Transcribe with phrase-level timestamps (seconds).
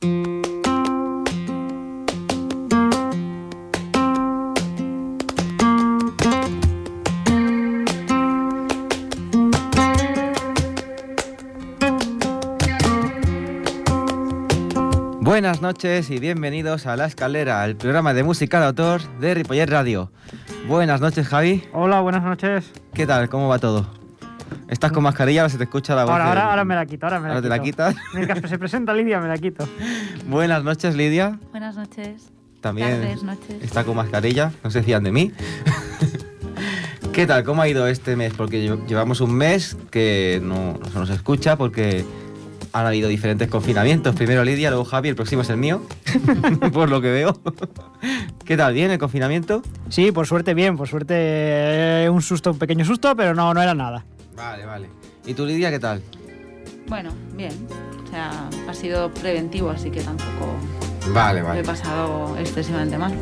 [0.00, 0.30] Buenas
[15.62, 20.12] noches y bienvenidos a La Escalera, el programa de música de autor de Ripollet Radio.
[20.68, 21.64] Buenas noches, Javi.
[21.72, 22.70] Hola, buenas noches.
[22.94, 23.28] ¿Qué tal?
[23.28, 23.97] ¿Cómo va todo?
[24.68, 26.12] ¿Estás con mascarilla o se te escucha la voz?
[26.12, 27.96] Ahora, ahora, ahora me la quito, ahora me la ¿Ahora te la quitas?
[28.14, 29.66] Mientras se presenta Lidia, me la quito.
[30.28, 31.38] Buenas noches, Lidia.
[31.50, 32.30] Buenas noches.
[32.60, 33.62] También Tardes, noches.
[33.62, 35.32] está con mascarilla, no se fían de mí.
[37.12, 37.44] ¿Qué tal?
[37.44, 38.32] ¿Cómo ha ido este mes?
[38.34, 42.04] Porque lle- llevamos un mes que no, no se nos escucha porque
[42.72, 44.14] han habido diferentes confinamientos.
[44.14, 45.82] Primero Lidia, luego Javi, el próximo es el mío,
[46.72, 47.40] por lo que veo.
[48.44, 48.74] ¿Qué tal?
[48.74, 49.62] ¿Bien el confinamiento?
[49.88, 53.62] Sí, por suerte bien, por suerte eh, un susto, un pequeño susto, pero no, no
[53.62, 54.04] era nada.
[54.38, 54.88] Vale, vale.
[55.26, 56.00] ¿Y tú, Lidia, qué tal?
[56.86, 57.52] Bueno, bien.
[58.04, 60.54] O sea, ha sido preventivo, así que tampoco
[61.12, 63.12] Vale, lo he pasado excesivamente mal.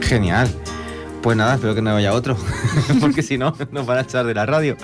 [0.00, 0.48] Genial.
[1.22, 2.36] Pues nada, espero que no vaya otro,
[3.00, 4.76] porque si no, nos van a echar de la radio.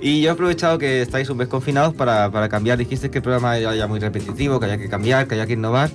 [0.00, 2.78] Y yo he aprovechado que estáis un mes confinados para, para cambiar.
[2.78, 5.52] Dijiste que el programa era ya muy repetitivo, que había que cambiar, que había que
[5.52, 5.90] innovar.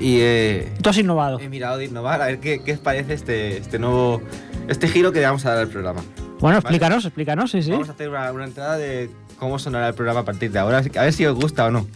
[0.00, 1.38] Y eh, Tú has innovado.
[1.38, 4.22] he mirado de innovar, a ver qué, qué os parece este, este nuevo,
[4.66, 6.00] este giro que le vamos a dar al programa.
[6.40, 7.70] Bueno, explícanos, explícanos, sí, sí.
[7.70, 10.78] Vamos a hacer una, una entrada de cómo sonará el programa a partir de ahora,
[10.78, 11.86] a ver si os gusta o no.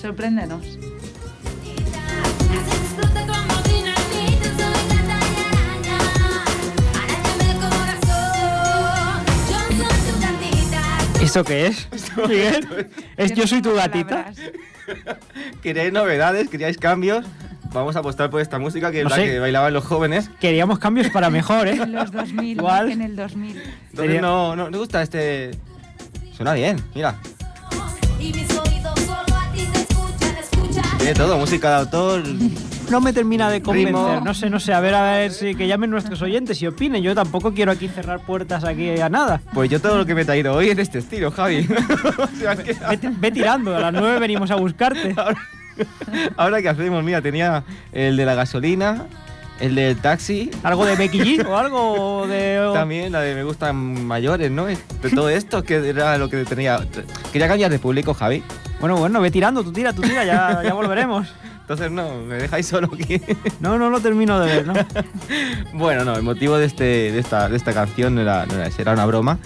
[0.00, 0.78] Sorpréndenos.
[11.22, 11.86] ¿Esto qué es?
[12.16, 12.88] Miguel?
[13.16, 14.32] ¿Es yo soy tu gatita?
[15.62, 16.48] ¿Queréis novedades?
[16.48, 17.24] ¿Queríais cambios?
[17.72, 19.24] Vamos a apostar por esta música que es No la sé.
[19.26, 20.28] que bailaban los jóvenes.
[20.40, 21.78] Queríamos cambios para mejor, ¿eh?
[21.82, 22.90] En los 2000, Igual.
[22.90, 23.50] en el 2000.
[23.50, 25.52] Entonces Sería- no, no, ¿no gusta este...
[26.36, 27.14] Suena bien, mira.
[28.18, 30.98] Y mis oídos solo a ti te escuchan, escuchan.
[30.98, 32.22] Tiene todo, música de autor.
[32.90, 33.94] No me termina de convencer.
[33.94, 34.20] Ritmo.
[34.24, 34.72] No sé, no sé.
[34.72, 37.02] A ver, a ver si que llamen nuestros oyentes y opinen.
[37.02, 39.40] Yo tampoco quiero aquí cerrar puertas aquí a nada.
[39.54, 41.68] Pues yo todo lo que me he traído hoy es de este estilo, Javi.
[42.18, 45.14] O sea que Ve, ve tirando, a las nueve venimos a buscarte.
[45.16, 45.36] ahora,
[46.36, 49.06] ahora que hacemos, mira, tenía el de la gasolina,
[49.60, 52.70] el del taxi, ¿Algo de Becky G o algo de...?
[52.72, 54.66] también la de me gustan mayores, ¿no?
[54.66, 54.76] De
[55.14, 56.80] todo esto que era lo que tenía.
[57.32, 58.42] Quería cambiar de público, Javi.
[58.80, 61.28] Bueno, bueno, ve tirando, tú tira, tú tira, ya, ya volveremos.
[61.60, 63.20] Entonces no, me dejáis solo aquí.
[63.60, 64.72] No, no lo termino de ver, ¿no?
[65.74, 68.66] Bueno, no, el motivo de, este, de, esta, de esta canción no era, no era
[68.66, 69.38] ese, era una broma.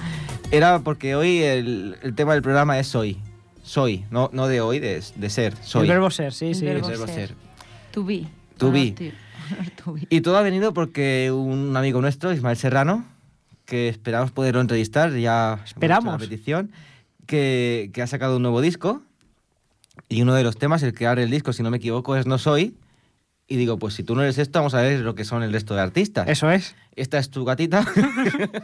[0.50, 3.18] Era porque hoy el, el tema del programa es soy.
[3.64, 5.56] Soy, no, no de hoy, de, de ser.
[5.62, 5.82] Soy.
[5.82, 6.64] El verbo ser, sí, El sí.
[6.64, 7.28] verbo verbo ser.
[7.28, 7.36] ser.
[7.92, 8.26] To be.
[8.58, 8.92] To be.
[8.92, 9.04] to-
[9.50, 10.06] honor to be.
[10.10, 13.04] Y todo ha venido porque un amigo nuestro, Ismael Serrano,
[13.64, 16.12] que esperamos poderlo entrevistar, ya Esperamos.
[16.12, 16.70] la petición,
[17.26, 19.02] que, que ha sacado un nuevo disco.
[20.08, 22.26] Y uno de los temas, el que abre el disco, si no me equivoco, es
[22.26, 22.74] No Soy.
[23.46, 25.52] Y digo, pues si tú no eres esto, vamos a ver lo que son el
[25.52, 26.26] resto de artistas.
[26.28, 26.74] Eso es.
[26.96, 27.84] Esta es tu gatita.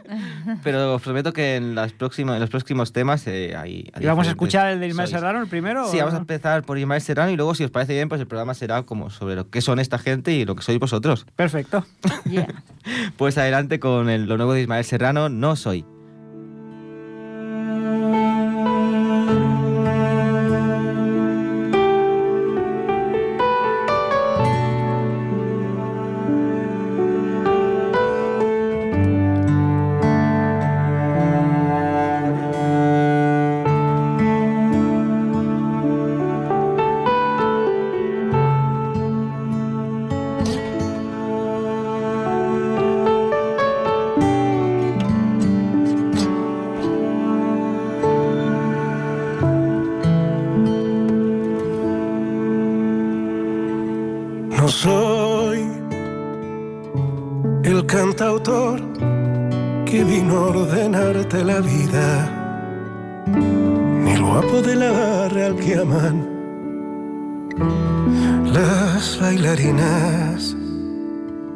[0.63, 4.27] Pero os prometo que en, las próximas, en los próximos temas hay, hay ¿Y vamos
[4.27, 5.21] a escuchar el de Ismael sois.
[5.21, 5.87] Serrano, el primero?
[5.91, 8.21] Sí, o vamos a empezar por Ismael Serrano y luego, si os parece bien, pues
[8.23, 11.27] el programa será como sobre lo que son esta gente y lo que sois vosotros.
[11.37, 11.85] Perfecto.
[12.25, 12.47] Yeah.
[13.19, 15.85] Pues adelante con el- lo nuevo de Ismael Serrano, No Soy.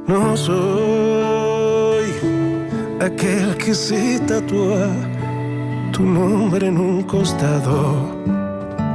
[0.06, 2.05] No soy
[3.01, 4.91] aquel que se tatúa
[5.93, 8.15] tu nombre en un costado,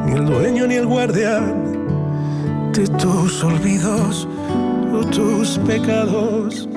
[0.05, 1.63] ni el dueño ni el guardián
[2.73, 4.27] de tus olvidos
[4.93, 6.69] o tus pecados.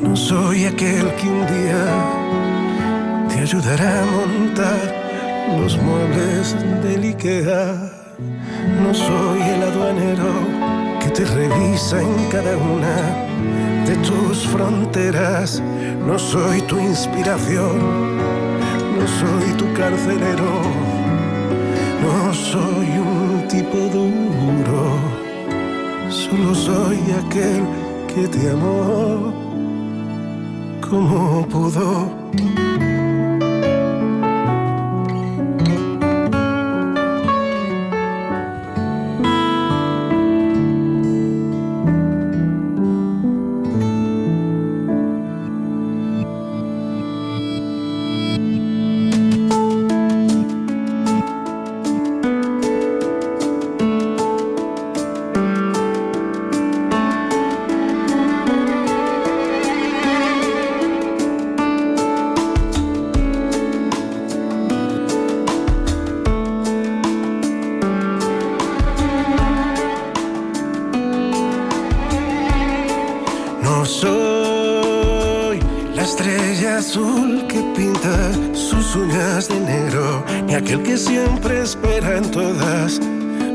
[0.00, 1.84] No soy aquel que un día
[3.28, 6.54] te ayudará a montar los muebles
[6.84, 7.90] del Ikea.
[8.80, 10.57] No soy el aduanero
[11.10, 15.62] te revisa en cada una de tus fronteras.
[16.06, 18.16] No soy tu inspiración,
[18.96, 20.98] no soy tu carcelero.
[22.02, 24.98] No soy un tipo duro,
[26.08, 27.62] solo soy aquel
[28.06, 29.32] que te amó.
[30.80, 32.67] ¿Cómo pudo?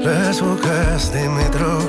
[0.04, 1.80] Las bocas de metro.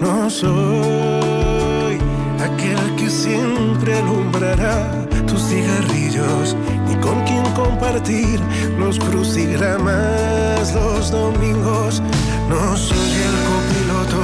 [0.00, 1.98] No soy
[2.38, 6.56] aquel que siempre alumbrará tus cigarrillos,
[6.88, 8.40] ni con quien compartir
[8.78, 12.00] los crucigramas los domingos.
[12.48, 14.22] No soy el copiloto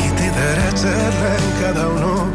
[0.00, 2.26] que te dará charla en cada uno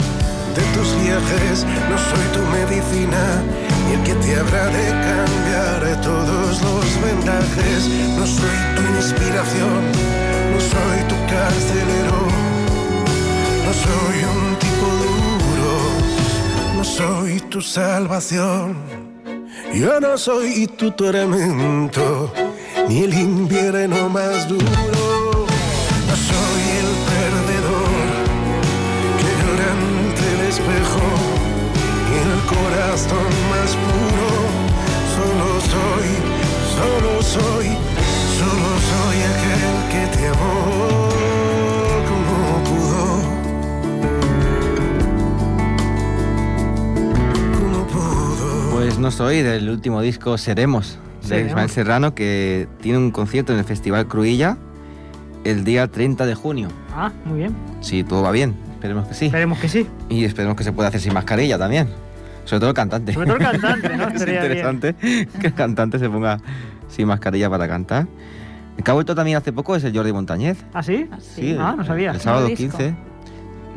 [0.55, 1.65] de tus viajes.
[1.89, 3.43] No soy tu medicina,
[3.87, 7.89] ni el que te habrá de cambiar todos los vendajes.
[8.17, 8.25] No
[9.03, 9.81] inspiración,
[10.51, 12.19] no soy tu carcelero.
[13.65, 15.73] No soy un tipo duro,
[16.77, 18.77] no soy tu salvación.
[19.73, 22.31] Yo no soy tu tormento,
[22.88, 24.71] ni el invierno más duro.
[26.09, 28.07] No soy el perdedor
[29.19, 31.05] que llora ante el espejo
[32.09, 34.29] y el corazón más puro.
[35.15, 36.09] Solo soy,
[36.77, 37.82] solo soy, solo soy
[39.25, 39.61] aquel
[39.91, 41.09] que te amó
[42.07, 43.03] como pudo.
[47.59, 48.71] Como pudo.
[48.71, 51.49] Pues no soy del último disco Seremos, de Seremos.
[51.51, 54.57] Ismael Serrano, que tiene un concierto en el Festival Cruilla
[55.43, 56.69] el día 30 de junio.
[56.95, 57.55] Ah, muy bien.
[57.81, 59.25] Si todo va bien, esperemos que sí.
[59.25, 59.87] Esperemos que sí.
[60.09, 61.87] Y esperemos que se pueda hacer sin mascarilla también.
[62.45, 63.13] Sobre todo el cantante.
[63.13, 64.07] Sobre todo el cantante, ¿no?
[64.13, 64.43] es bien.
[64.43, 64.95] interesante
[65.39, 66.39] que el cantante se ponga
[66.89, 68.07] sin mascarilla para cantar.
[68.77, 70.63] El que ha vuelto también hace poco es el Jordi Montañez.
[70.73, 71.07] ¿Ah, sí?
[71.11, 71.55] Así.
[71.59, 72.11] Ah, no sabía.
[72.11, 72.77] El sábado ¿No disco?
[72.77, 72.95] 15.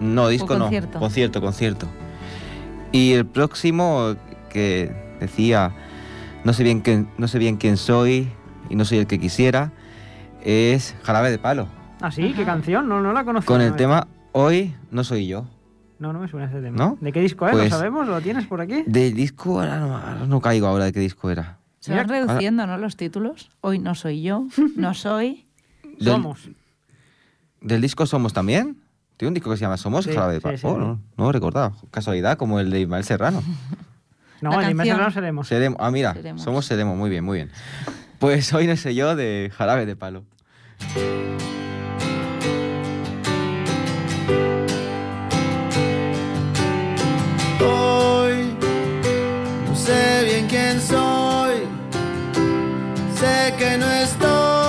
[0.00, 0.64] No, disco no.
[0.64, 0.98] concierto?
[0.98, 1.86] Concierto, concierto.
[2.92, 4.14] Y el próximo
[4.50, 5.72] que decía,
[6.44, 8.28] no sé bien quién, no sé bien quién soy
[8.70, 9.72] y no soy el que quisiera,
[10.42, 11.68] es Jarabe de Palo.
[12.00, 12.32] ¿Ah, sí?
[12.34, 12.88] ¿Qué canción?
[12.88, 13.52] No, no la conozco.
[13.52, 15.46] Con el No, tema Hoy no soy yo.
[15.98, 16.76] No, no me suena ese tema.
[16.76, 16.98] ¿No?
[17.00, 17.52] ¿De qué disco es?
[17.52, 18.06] Pues- ¿Lo sabemos?
[18.06, 18.82] ¿Lo tienes por aquí?
[18.86, 21.58] Del disco, ahora no, ahora no caigo ahora de qué disco era.
[21.86, 22.78] Se van Mira, reduciendo, ¿no?
[22.78, 23.50] Los títulos.
[23.60, 24.46] Hoy no soy yo,
[24.76, 25.46] no soy.
[26.00, 26.48] Del- Somos.
[27.60, 28.78] ¿Del disco Somos también?
[29.16, 30.58] Tiene un disco que se llama Somos, Sí, Jarabe de sí, Palo.
[30.58, 31.72] sí, Oh, no, no recordaba.
[31.92, 33.42] Casualidad, como el de Ismael Serrano.
[34.42, 35.06] No, La el de Mes canción.
[35.06, 35.48] no seremos.
[35.48, 35.78] Seremos.
[35.80, 36.42] Ah, mira, Seremos.
[36.42, 36.94] somos Seremos.
[36.98, 37.50] Muy bien, muy bien.
[38.18, 40.24] Pues hoy no sé yo de Jarabe de Palo.
[47.60, 48.54] Hoy
[49.66, 51.25] no sé bien quién soy,
[53.16, 54.65] sé que no estoy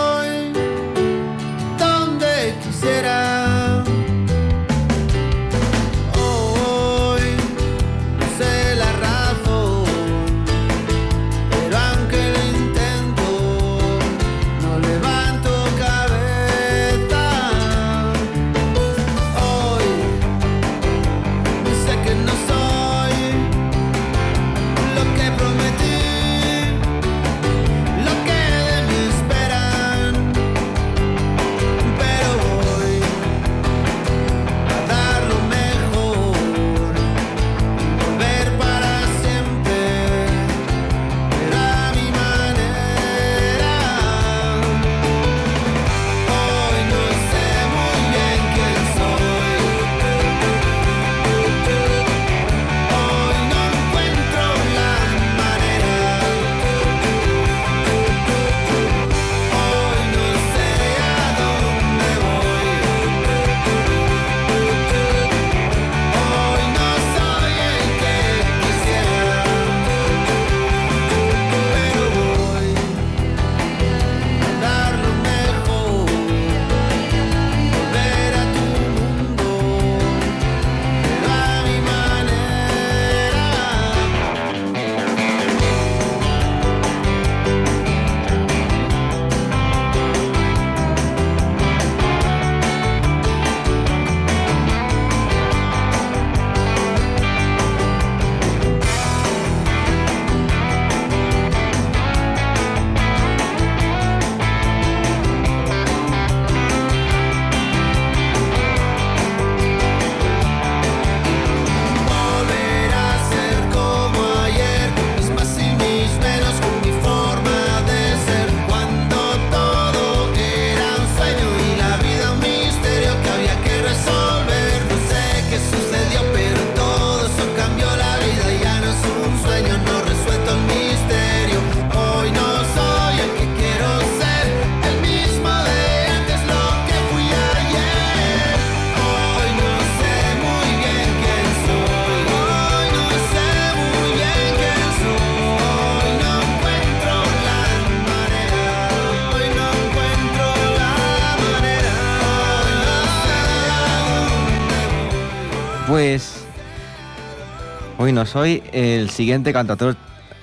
[158.18, 159.96] hoy no soy el siguiente cantautor.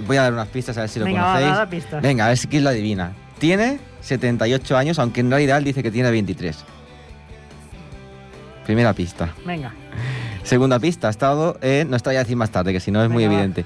[0.07, 1.69] Voy a dar unas pistas a ver si lo Venga, conocéis.
[1.83, 2.03] pistas.
[2.03, 3.13] Venga, a ver si quién lo adivina.
[3.39, 6.65] Tiene 78 años, aunque en realidad él dice que tiene 23.
[8.65, 9.33] Primera pista.
[9.45, 9.73] Venga.
[10.43, 11.91] Segunda pista, ha estado en...
[11.91, 13.65] No está voy a decir más tarde, que si no es muy Venga, evidente.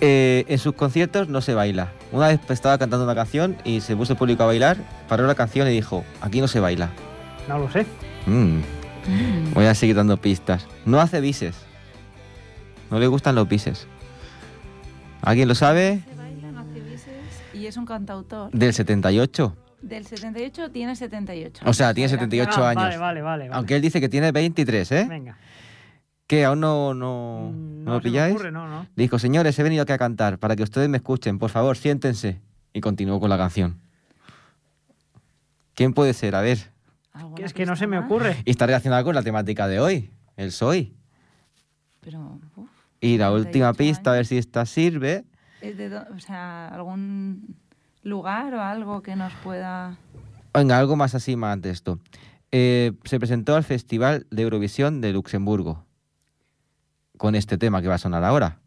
[0.00, 1.92] Eh, en sus conciertos no se baila.
[2.12, 4.76] Una vez estaba cantando una canción y se puso el público a bailar,
[5.08, 6.90] paró la canción y dijo, aquí no se baila.
[7.48, 7.86] No lo sé.
[8.26, 8.60] Mm,
[9.06, 9.52] Mm.
[9.52, 10.66] Voy a seguir dando pistas.
[10.86, 11.54] No hace bises.
[12.94, 13.88] No le gustan los bises.
[15.20, 16.00] ¿Alguien lo sabe?
[16.52, 16.64] No
[17.52, 18.52] Y es un cantautor.
[18.52, 19.56] Del 78.
[19.82, 21.64] Del 78 tiene 78.
[21.66, 22.84] O sea, tiene Era- 78 Ah, años.
[22.84, 23.48] Vale, vale, vale.
[23.48, 23.56] vale.
[23.56, 25.06] Aunque él dice que tiene 23, ¿eh?
[25.08, 25.36] Venga.
[26.28, 26.44] ¿Qué?
[26.44, 28.34] ¿Aún no, no, Mm, ¿no lo me pilláis?
[28.36, 28.86] ocurre, no, no.
[28.94, 31.40] Dijo, señores, he venido aquí a cantar para que ustedes me escuchen.
[31.40, 32.40] Por favor, siéntense.
[32.72, 33.80] Y continuó con la canción.
[35.74, 36.36] ¿Quién puede ser?
[36.36, 36.58] A ver.
[37.12, 38.36] ¿Alguna Es que no se me ocurre.
[38.44, 40.94] Y está relacionado con la temática de hoy, el soy.
[42.00, 42.38] Pero,
[43.06, 45.24] Y la 78 última pista, a ver si esta sirve.
[45.60, 47.56] ¿es de dó- o sea, algún
[48.02, 49.96] lugar o algo que nos pueda...
[50.52, 51.98] Venga, algo más así, más de esto.
[52.52, 55.84] Eh, se presentó al Festival de Eurovisión de Luxemburgo.
[57.16, 58.58] Con este tema que va a sonar ahora.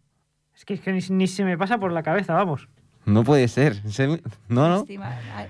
[0.56, 2.68] Es que, es que ni, ni se me pasa por la cabeza, vamos.
[3.06, 3.76] No puede ser.
[3.90, 4.86] Se- No, no.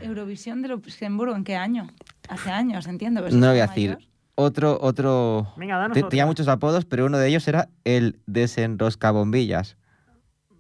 [0.02, 1.88] Eurovisión de Luxemburgo, ¿en qué año?
[2.30, 3.22] Hace años, entiendo.
[3.24, 3.92] pero No voy a decir.
[3.96, 4.08] mayor.
[4.40, 5.52] Otro, otro.
[5.58, 6.10] Venga, danos Te- otra.
[6.10, 9.78] Tenía muchos apodos, pero uno de ellos era el desenroscabombillas.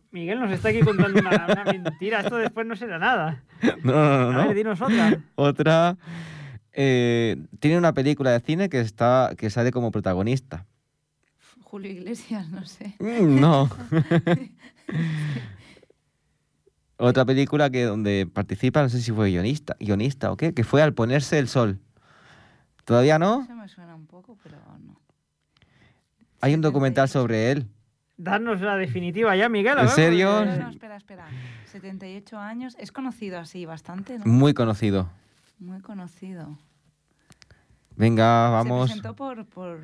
[0.09, 2.21] Miguel nos está aquí contando una, una mentira.
[2.21, 3.43] Esto después no será nada.
[3.83, 4.39] No, no, no.
[4.39, 4.47] A no.
[4.47, 5.19] ver, dinos otra.
[5.35, 5.97] Otra.
[6.73, 10.65] eh, tiene una película de cine que está que sale como protagonista.
[11.63, 12.95] Julio Iglesias, no sé.
[12.99, 13.69] Mm, No.
[16.99, 20.81] Otra película que donde participa, no sé si fue guionista, guionista o qué, que fue
[20.81, 21.79] al ponerse el sol.
[22.87, 23.41] ¿Todavía no?
[23.43, 24.95] Eso me suena un poco, pero no.
[26.39, 27.21] Hay un documental 78.
[27.21, 27.67] sobre él.
[28.15, 29.77] Darnos la definitiva ya, Miguel.
[29.77, 30.45] ¿En serio?
[30.45, 31.27] No, no, espera, espera.
[31.69, 32.77] 78 años.
[32.79, 34.23] Es conocido así bastante, ¿no?
[34.25, 35.09] Muy conocido.
[35.59, 36.57] Muy conocido.
[37.97, 38.85] Venga, Se vamos.
[38.85, 39.81] presentó por, por,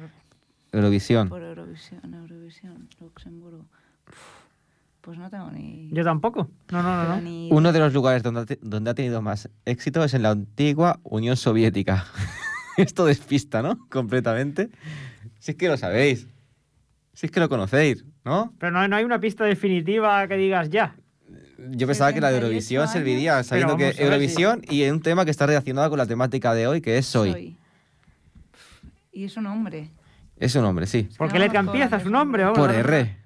[0.72, 1.28] Eurovisión.
[1.28, 3.66] por Eurovisión, Eurovisión, Luxemburgo.
[4.08, 4.16] Uf,
[5.02, 5.90] Pues no tengo ni...
[5.92, 6.50] Yo tampoco.
[6.72, 7.10] No, no, no.
[7.16, 7.22] no.
[7.22, 11.36] ni- Uno de los lugares donde ha tenido más éxito es en la antigua Unión
[11.36, 12.06] Soviética.
[12.78, 13.88] Esto despista, ¿no?
[13.90, 14.70] Completamente.
[15.40, 16.28] Si es que lo sabéis.
[17.14, 18.54] Si es que lo conocéis, ¿no?
[18.60, 20.96] Pero no, no hay una pista definitiva que digas ya.
[21.70, 25.32] Yo pensaba que la de 78 Eurovisión serviría sabiendo que Eurovisión y un tema que
[25.32, 27.56] está relacionado con la temática de hoy, que es Soy.
[28.52, 29.92] Uf, Y es un hombre.
[30.38, 31.10] Es un hombre, sí.
[31.18, 32.44] ¿Por No qué letra conozco empieza a su nombre?
[32.44, 33.18] Vamos, Por no, R.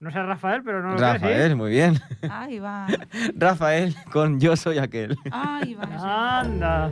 [0.00, 2.00] No sé Rafael, pero no lo sé, Rafael, muy bien.
[2.28, 2.88] Ahí va.
[3.36, 5.16] Rafael con Yo soy aquel.
[5.30, 6.40] Ahí va.
[6.40, 6.90] Anda.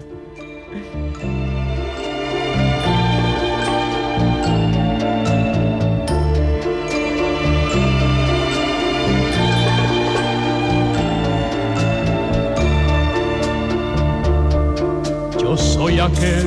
[16.01, 16.47] Aquel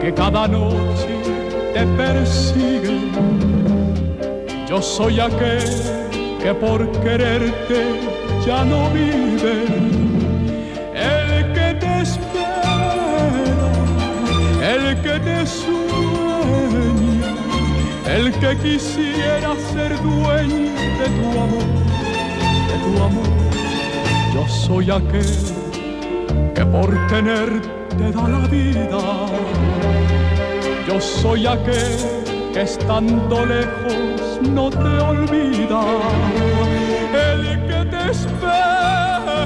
[0.00, 1.08] que cada noche
[1.72, 3.10] te persigue.
[4.68, 5.68] Yo soy aquel
[6.40, 7.80] que por quererte
[8.46, 9.64] ya no vive.
[10.94, 13.72] El que te espera,
[14.62, 17.34] el que te sueña,
[18.06, 21.68] el que quisiera ser dueño de tu amor,
[22.68, 23.30] de tu amor.
[24.34, 25.34] Yo soy aquel
[26.54, 29.00] que por tenerte da la vida.
[30.86, 31.96] Yo soy aquel
[32.52, 35.82] que estando lejos no te olvida.
[37.12, 39.44] El que te espera,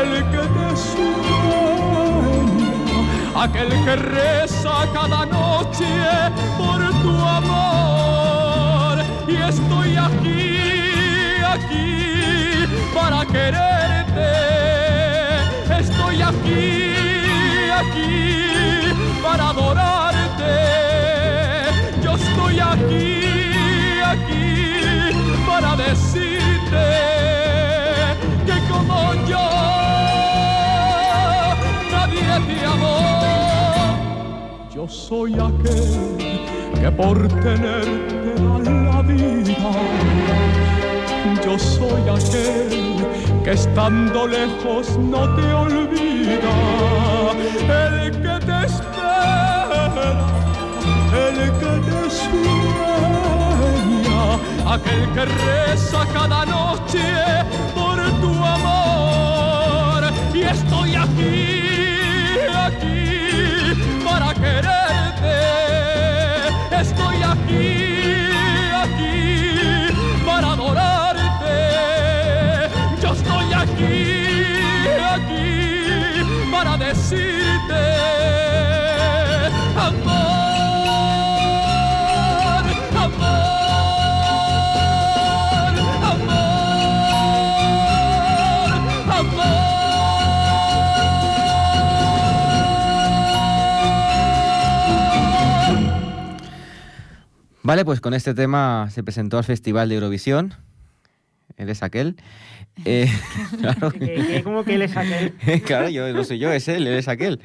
[0.00, 2.22] el que te sueña,
[3.44, 5.90] aquel que reza cada noche
[6.58, 8.98] por tu amor.
[9.28, 10.58] Y estoy aquí,
[11.54, 11.88] aquí
[12.94, 14.30] para quererte.
[15.78, 16.89] Estoy aquí
[19.22, 20.54] para adorarte.
[22.02, 24.80] Yo estoy aquí, aquí
[25.46, 26.86] para decirte
[28.46, 29.46] que como yo
[31.90, 33.00] nadie te amó.
[34.74, 36.16] Yo soy aquel
[36.80, 39.72] que por tenerte da la vida.
[41.44, 42.80] Yo soy aquel
[43.44, 46.54] que estando lejos no te olvida.
[47.68, 48.99] El que te espera,
[51.12, 53.12] el que te sueña,
[54.74, 57.06] aquel que reza cada noche
[57.74, 60.02] por tu amor.
[60.34, 61.60] Y estoy aquí,
[62.66, 63.04] aquí
[64.04, 65.59] para quererte.
[97.70, 100.54] Vale, pues con este tema se presentó al Festival de Eurovisión.
[101.56, 102.16] Él es aquel.
[102.84, 103.08] Eh,
[103.60, 103.90] claro.
[103.92, 105.34] Que, que como que él es aquel.
[105.66, 107.40] claro, yo no soy yo, es él, él es aquel.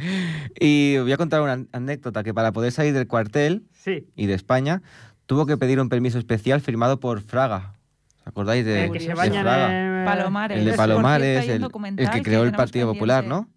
[0.59, 4.07] Y voy a contar una an- anécdota que para poder salir del cuartel Sí.
[4.15, 4.81] y de España
[5.27, 7.75] tuvo que pedir un permiso especial firmado por Fraga.
[8.21, 9.99] ¿Os acordáis de, Eh, que se de Fraga?
[9.99, 10.05] en...
[10.05, 10.57] Palomares.
[10.59, 11.67] El de Palomares, el,
[11.97, 13.25] el que creó el Partido Popular.
[13.25, 13.47] ¿no?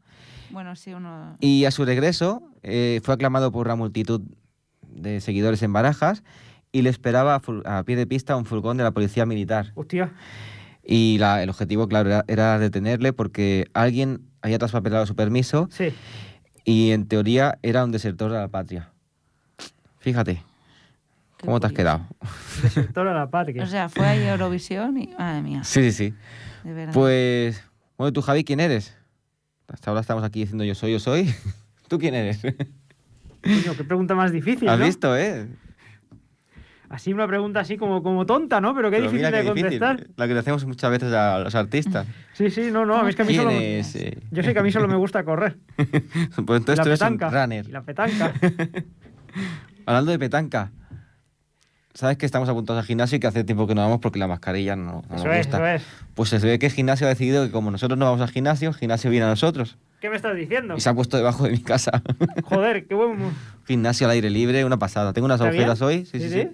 [0.51, 1.37] Bueno, sí, uno...
[1.41, 4.21] Y a su regreso eh, fue aclamado por una multitud
[4.83, 6.25] de seguidores en Barajas
[6.73, 9.73] y le esperaba a a pie de pista un furgón de la policía militar.
[9.75, 10.13] Hostia.
[10.85, 15.93] Y la- el objetivo, claro, era, era detenerle porque alguien había traspapelado su permiso Sí.
[16.65, 18.91] y en teoría era un desertor de la patria.
[19.99, 20.43] Fíjate,
[21.37, 21.99] qué ¿cómo te has curioso.
[21.99, 22.07] quedado?
[22.63, 23.63] Desertor a la patria.
[23.63, 25.09] O sea, fue ahí a Eurovisión y...
[25.19, 26.15] Madre mía, Sí, sí, sí.
[26.65, 26.95] de verdad.
[26.95, 27.63] Pues,
[27.97, 28.97] bueno, tú, Javi, ¿quién eres?
[29.67, 31.35] Hasta ahora estamos aquí diciendo yo soy, yo soy.
[31.89, 32.41] ¿Tú quién eres?
[32.41, 34.85] Coño, qué pregunta más difícil, ¿Has ¿no?
[34.87, 35.49] visto, eh?
[36.91, 38.75] Así una pregunta así como, como tonta, ¿no?
[38.75, 40.07] Pero qué Pero difícil de qué difícil, contestar.
[40.17, 42.07] La que le hacemos muchas veces a los artistas.
[42.33, 43.55] Sí, sí, no, no, a mí es que a mí ¿Quién solo...
[43.59, 43.99] es?
[44.31, 45.59] Yo sé que a mí solo me gusta correr.
[45.77, 47.31] Pues entonces la tú eres un petanca.
[47.43, 47.69] runner.
[47.69, 48.33] La petanca.
[49.87, 50.71] Hablando de petanca,
[51.95, 54.27] sabes que estamos apuntados al gimnasio y que hace tiempo que no vamos porque la
[54.29, 55.75] mascarilla no, no Eso nos es, gusta.
[55.75, 55.87] eso es.
[56.15, 58.71] Pues se ve que el gimnasio ha decidido que como nosotros no vamos al gimnasio,
[58.71, 59.77] el gimnasio viene a nosotros.
[60.01, 60.75] ¿Qué me estás diciendo?
[60.77, 62.03] Y se ha puesto debajo de mi casa.
[62.45, 63.19] Joder, qué buen...
[63.67, 65.13] gimnasio al aire libre, una pasada.
[65.13, 66.07] Tengo unas agujeras hoy.
[66.07, 66.49] Sí, ¿Sí, sí, sí?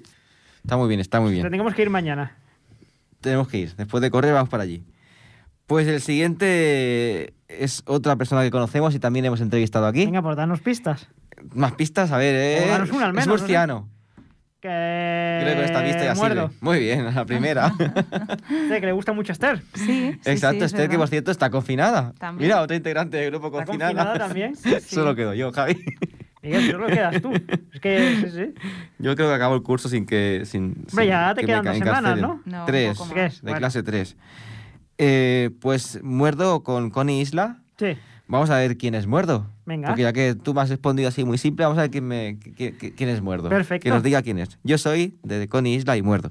[0.64, 1.42] Está muy bien, está muy bien.
[1.42, 2.32] Tendríamos que ir mañana.
[3.20, 3.76] Tenemos que ir.
[3.76, 4.82] Después de correr, vamos para allí.
[5.66, 10.06] Pues el siguiente es otra persona que conocemos y también hemos entrevistado aquí.
[10.06, 11.08] Venga, pues danos pistas.
[11.54, 12.66] Más pistas, a ver, eh.
[12.68, 13.88] danos una al menos, es murciano.
[14.60, 15.40] Que...
[15.42, 16.48] Creo que con esta vista ya Muerdo.
[16.48, 16.58] sirve.
[16.62, 17.74] Muy bien, a la primera.
[18.48, 19.62] Sí, que le gusta mucho a Esther.
[19.74, 22.14] Sí, sí, Exacto, sí, es Esther, que por cierto está confinada.
[22.18, 22.48] También.
[22.48, 23.92] Mira, otra integrante del grupo ¿Está confinada.
[23.92, 24.56] confinada también?
[24.62, 24.94] Sí, sí.
[24.94, 25.84] Solo quedo yo, Javi.
[26.44, 27.32] Miguel, solo quedas tú.
[27.72, 28.54] Es que, sí, sí.
[28.98, 30.42] Yo creo que acabo el curso sin que.
[30.44, 32.18] Sin, Hombre, sin ya te que quedan dos semanas.
[32.20, 32.40] ¿no?
[32.44, 32.98] No, tres.
[32.98, 33.14] poco más.
[33.14, 33.34] ¿Qué es?
[33.36, 33.58] De Bueno.
[33.58, 34.16] clase 3.
[35.60, 37.58] pues muerdo con Connie Isla.
[37.78, 37.96] Sí.
[38.26, 39.50] Vamos a ver quién es muerdo.
[39.66, 39.88] Venga.
[39.88, 42.38] Porque ya que tú me has respondido así muy simple, vamos a ver quién, me,
[42.38, 43.48] qui- qui- quién es muerdo.
[43.48, 43.84] Perfecto.
[43.84, 44.58] Que nos diga quién es.
[44.62, 46.30] Yo soy de Connie Isla y muerdo.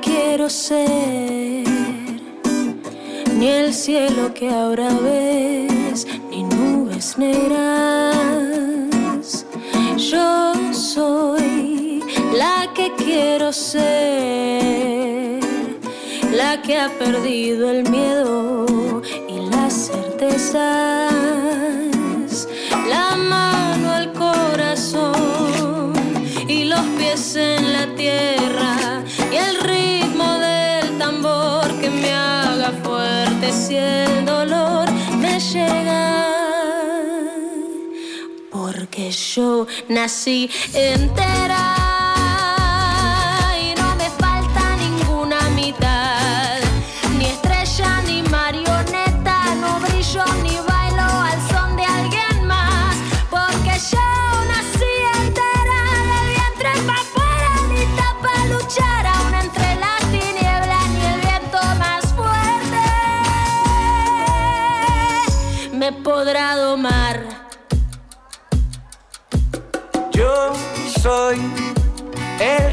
[0.00, 1.64] Quiero ser.
[3.38, 7.86] Ni el cielo que ahora ves, ni nubes negras.
[9.96, 15.40] Yo soy la que quiero ser.
[16.32, 20.58] La que ha perdido el miedo y las certezas.
[22.88, 23.16] La
[33.52, 36.26] si el dolor me llega.
[38.50, 41.89] Porque yo nací entera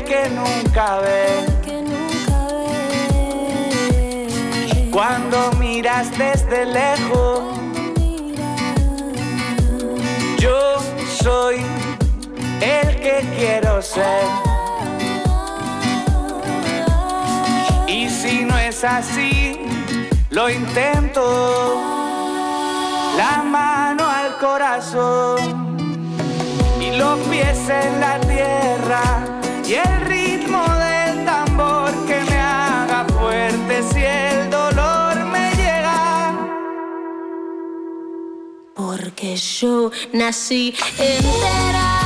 [0.08, 1.46] que nunca ve.
[1.66, 2.40] que nunca
[3.90, 4.90] ve.
[4.92, 7.42] Cuando miras desde lejos,
[10.38, 10.78] yo
[11.22, 11.58] soy
[12.62, 14.26] el que quiero ser.
[17.88, 19.60] Y si no es así,
[20.30, 21.84] lo intento.
[23.18, 25.78] La mano al corazón
[26.80, 29.27] y los pies en la tierra
[29.68, 36.34] y el ritmo del tambor que me haga fuerte si el dolor me llega.
[38.74, 41.97] Porque yo nací entera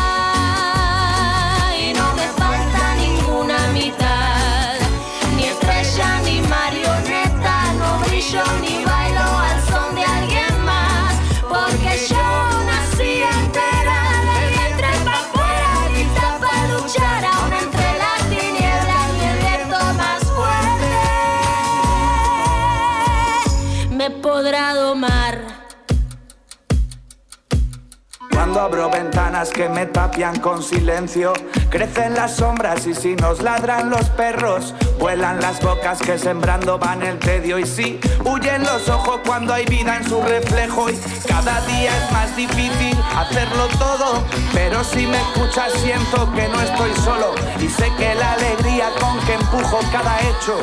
[28.62, 31.34] abro ventanas que me tapian con silencio,
[31.72, 37.02] Crecen las sombras y si nos ladran los perros, vuelan las bocas que sembrando van
[37.02, 37.58] el tedio.
[37.58, 40.90] Y sí, huyen los ojos cuando hay vida en su reflejo.
[40.90, 44.22] Y cada día es más difícil hacerlo todo,
[44.54, 47.34] pero si me escuchas siento que no estoy solo.
[47.62, 50.58] Y sé que la alegría con que empujo cada hecho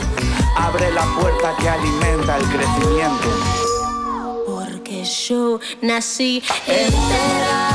[0.56, 3.28] abre la puerta que alimenta el crecimiento.
[4.46, 7.67] Porque yo nací entera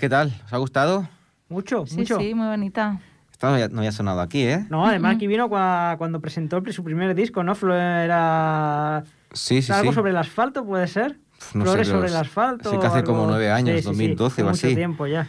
[0.00, 0.32] ¿qué tal?
[0.46, 1.08] ¿Os ha gustado?
[1.48, 2.18] Mucho, Sí, mucho.
[2.18, 3.00] sí, muy bonita.
[3.30, 4.66] Esto no había, no había sonado aquí, ¿eh?
[4.70, 7.54] No, además aquí vino cua- cuando presentó su primer disco, ¿no?
[7.54, 9.94] Flo- Era Sí, sí, algo sí.
[9.96, 11.18] sobre el asfalto, ¿puede ser?
[11.54, 12.70] No sé, Flores pero sobre el asfalto.
[12.70, 14.74] sí que hace algo- como nueve años, Sí, sí, sí, 2012 o mucho así.
[14.76, 15.26] tiempo ya.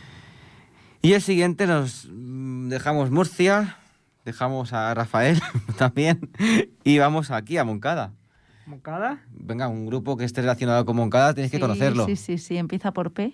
[1.01, 3.77] Y el siguiente nos mm, dejamos Murcia,
[4.25, 5.41] dejamos a Rafael
[5.77, 6.29] también
[6.83, 8.11] y vamos aquí a Moncada.
[8.67, 9.19] ¿Moncada?
[9.31, 12.05] Venga, un grupo que esté relacionado con Moncada, tienes que conocerlo.
[12.05, 13.33] Sí, sí, sí, empieza por P.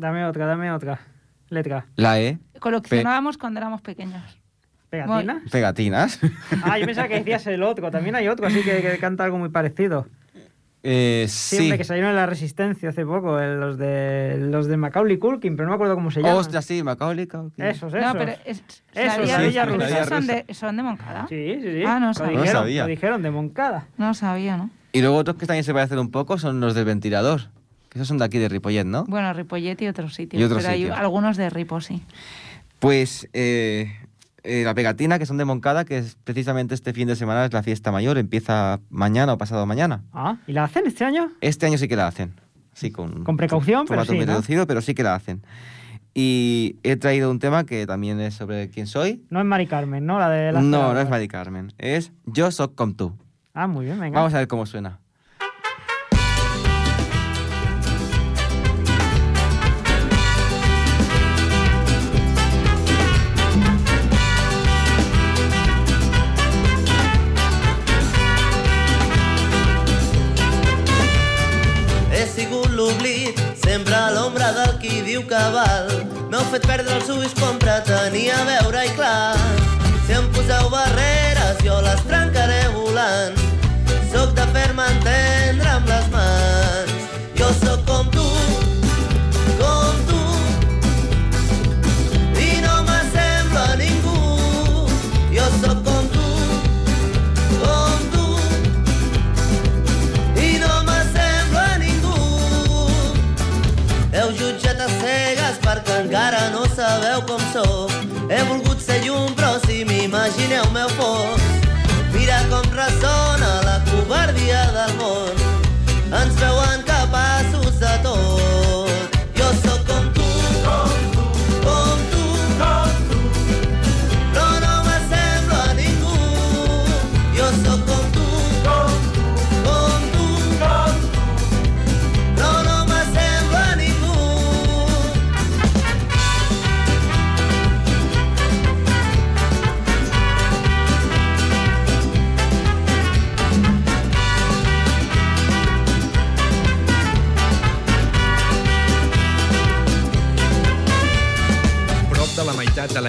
[0.00, 0.98] Dame otra, dame otra.
[1.50, 1.84] Letra.
[1.96, 4.22] La E, Coleccionábamos cuando éramos pequeños.
[4.88, 5.42] ¿Pegatina?
[5.52, 6.18] pegatinas.
[6.64, 7.90] Ah, yo pensaba que decías el otro.
[7.90, 10.06] También hay otro, así que, que canta algo muy parecido.
[10.82, 14.78] Eh, Sí, hombre, que salieron en la Resistencia hace poco, eh, los de los de
[14.78, 16.38] Macaulay Culkin, pero no me acuerdo cómo se llaman.
[16.38, 17.62] Ostras, sí, Macaulay Culkin.
[17.62, 18.06] Esos, esos.
[18.06, 21.26] No, pero es, Esos, la sí, Villa Rusa son, de, son de Moncada.
[21.28, 21.84] Sí, sí, sí.
[21.86, 22.36] Ah, no lo sabía.
[22.36, 22.82] No dijeron, sabía.
[22.84, 23.86] Lo dijeron, de Moncada.
[23.98, 24.70] No lo sabía, ¿no?
[24.92, 27.42] Y luego otros que también se parecen un poco son los del ventilador.
[27.90, 29.04] Que esos son de aquí de Ripollet, ¿no?
[29.04, 30.40] Bueno, Ripollet y otros sitios.
[30.40, 30.92] Y otros pero sitios.
[30.96, 32.02] hay algunos de Ripo, sí.
[32.78, 33.92] Pues eh,
[34.44, 37.52] eh, la pegatina, que son de Moncada, que es precisamente este fin de semana es
[37.52, 40.02] la fiesta mayor, empieza mañana o pasado mañana.
[40.12, 41.32] Ah, ¿y la hacen este año?
[41.40, 42.32] Este año sí que la hacen.
[42.74, 44.32] Sí, con, Con precaución, pero formato sí, muy ¿no?
[44.34, 45.42] reducido, pero sí que la hacen.
[46.14, 49.24] Y he traído un tema que también es sobre quién soy.
[49.30, 50.18] No es Mari Carmen, ¿no?
[50.18, 51.72] La de la No, no es Mari Carmen.
[51.78, 53.16] Es Yo soy com tú.
[53.52, 54.18] Ah, muy bien, venga.
[54.18, 55.00] Vamos a ver cómo suena.
[75.30, 75.86] Val.
[76.30, 79.36] M'heu fet perdre els ulls com pretenia veure-hi clar.
[80.06, 83.38] Si em poseu barreres, jo les trencaré volant.
[84.10, 85.69] Soc de fer-me entendre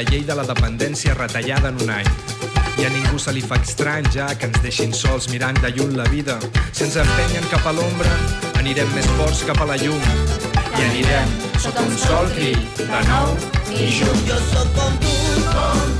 [0.02, 2.08] la llei de la dependència retallada en un any.
[2.82, 5.94] I a ningú se li fa estrany ja que ens deixin sols mirant de lluny
[6.00, 6.40] la vida.
[6.72, 8.18] Si ens empenyen cap a l'ombra,
[8.64, 10.02] anirem més forts cap a la llum.
[10.72, 13.34] I anirem sota un sol crit, de nou
[13.78, 14.30] i junts.
[14.32, 15.18] Jo sóc com tu,
[15.54, 15.91] com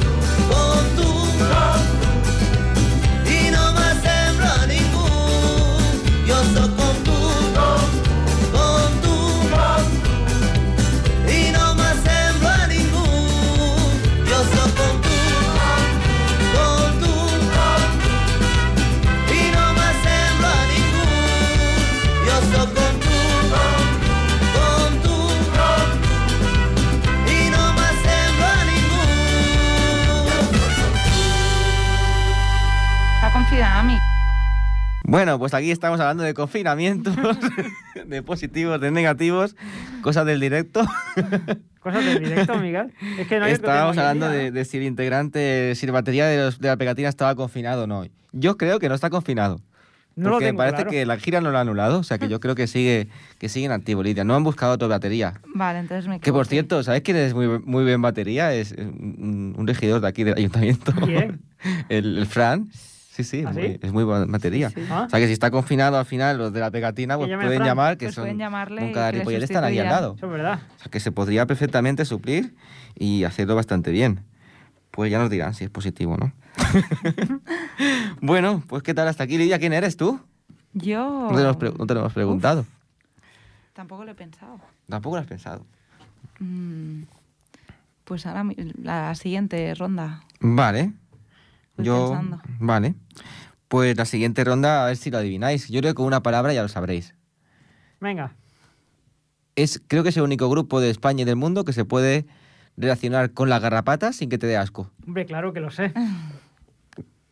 [35.12, 37.14] Bueno, pues aquí estamos hablando de confinamientos,
[38.08, 39.58] de positivos, de negativos,
[40.02, 40.86] cosas del directo.
[41.82, 42.94] Cosas del directo, Miguel.
[43.18, 46.38] Es que no hay Estábamos hablando de, de si el integrante, si la batería de,
[46.38, 48.06] los- de la pegatina estaba confinado o no.
[48.32, 49.60] Yo creo que no está confinado.
[50.16, 50.92] No lo porque tengo parece claro.
[50.92, 53.08] que la gira no lo ha anulado, o sea que yo creo que sigue,
[53.40, 54.24] que sigue en activo, Lidia.
[54.24, 55.42] No han buscado otra batería.
[55.56, 58.54] Vale, entonces me Que por cierto, ¿sabes quién es muy, muy bien batería?
[58.54, 60.94] Es un, un regidor de aquí del ayuntamiento.
[61.04, 61.42] ¿Quién?
[61.90, 62.70] El, el Fran.
[62.72, 62.91] Sí,
[63.24, 63.60] sí, ¿Ah, sí?
[63.60, 64.40] Muy, es muy buena.
[64.40, 64.88] Sí, sí.
[64.90, 65.04] Ah.
[65.08, 67.98] O sea que si está confinado al final los de la pegatina, pues pueden llamar,
[67.98, 70.14] que Pues son pueden llamarle nunca y que le Ripollet están ahí al lado.
[70.18, 70.60] Eso es verdad.
[70.78, 72.56] O sea que se podría perfectamente suplir
[72.96, 74.22] y hacerlo bastante bien.
[74.92, 76.34] Pues ya nos dirán si es positivo o no.
[78.22, 79.60] bueno, pues ¿qué tal hasta aquí, Lidia?
[79.60, 80.20] ¿Quién eres tú?
[80.74, 81.28] Yo...
[81.32, 82.66] No te lo hemos, pre- no te lo hemos preguntado.
[83.74, 84.60] Tampoco lo he pensado.
[84.90, 85.66] Tampoco lo has pensado.
[86.40, 87.04] Mm,
[88.04, 90.24] Pues ahora mi- la siguiente ronda.
[90.40, 90.92] Vale.
[91.78, 92.10] Yo.
[92.10, 92.42] pensando.
[92.60, 92.96] Vale.
[93.68, 95.70] Pues la siguiente ronda, a ver si lo adivináis.
[95.70, 97.16] Yo creo que con una palabra ya lo sabréis.
[98.00, 98.36] Venga.
[99.56, 102.26] Es, creo que es el único grupo de España y del mundo que se puede
[102.78, 104.92] relacionar con las garrapatas sin que te dé asco.
[105.06, 105.94] Hombre, claro que lo sé.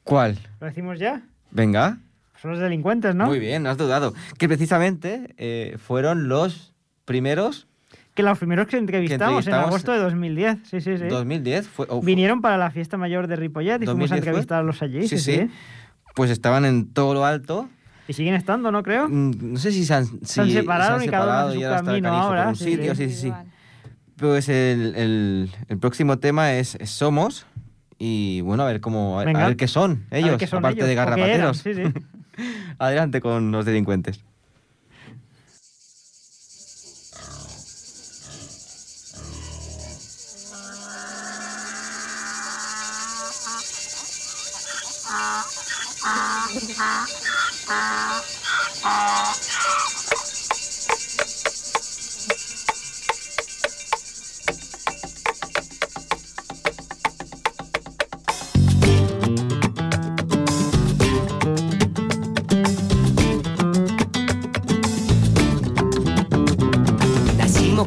[0.04, 0.40] ¿Cuál?
[0.60, 1.24] ¿Lo decimos ya?
[1.52, 2.00] Venga.
[2.42, 3.26] Son los delincuentes, ¿no?
[3.26, 4.14] Muy bien, no has dudado.
[4.38, 6.74] Que precisamente eh, fueron los
[7.06, 7.68] primeros.
[8.20, 10.58] Que los primeros que entrevistamos, en entrevistamos- agosto de 2010.
[10.70, 11.06] Sí, sí, sí.
[11.08, 11.68] 2010.
[11.70, 14.18] Fue, oh, Vinieron para la fiesta mayor de Ripollet y fuimos a 2010 fue.
[14.18, 15.02] entrevistarlos allí.
[15.08, 15.38] Sí, Sí, sí.
[15.44, 15.50] sí.
[16.16, 17.70] Pues estaban en todo lo alto.
[18.10, 19.08] Y siguen estando, ¿no creo?
[19.08, 21.78] Mm, No sé si se han, si han separado se han y cada uno hace
[21.80, 23.10] su camino ahora, un sí, sitio, sí.
[23.10, 23.34] sí, sí.
[24.18, 27.46] Pues el, el- el próximo tema es, es Somos.
[27.98, 29.20] Y bueno, a ver cómo.
[29.20, 31.58] A, a ver qué son ellos, qué son aparte ellos, de qué eran, garrapateros.
[31.60, 31.84] Sí, sí.
[32.80, 34.24] Adelante con los delincuentes.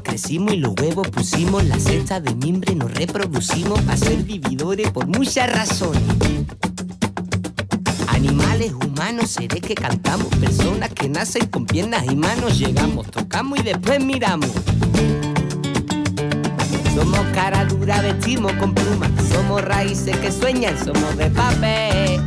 [0.02, 5.06] Crecimos y los huevos pusimos, la cesta de mimbre nos reproducimos para ser vividores por
[5.06, 6.02] muchas razones.
[9.12, 14.02] Humanos, seres que cantamos, personas que nacen con piernas y manos, llegamos, tocamos y después
[14.02, 14.48] miramos.
[16.94, 22.22] Somos cara dura, vestimos con plumas, somos raíces que sueñan, somos de papel.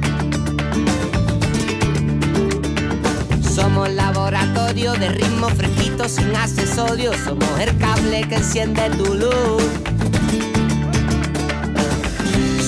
[3.42, 7.16] Somos laboratorio de ritmo fresquito sin accesorios.
[7.26, 9.64] Somos el cable que enciende tu luz.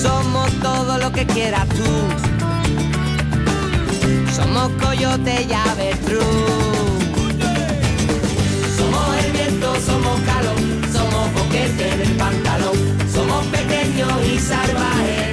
[0.02, 2.27] Somos todo lo que quieras tú.
[4.38, 6.22] Somos coyote y avestruz.
[8.76, 10.56] Somos el viento, somos calor.
[10.92, 12.76] Somos boquete del pantalón.
[13.12, 15.27] Somos pequeños y salvajes.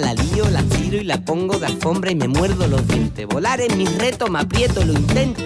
[0.00, 3.26] La lío, la tiro y la pongo de alfombra y me muerdo los dientes.
[3.26, 5.42] Volar es mi reto, me aprieto, lo intento.